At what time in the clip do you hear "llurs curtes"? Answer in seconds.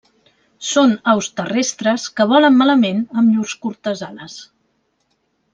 3.37-4.03